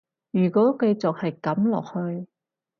[0.31, 2.27] 如果繼續係噉落去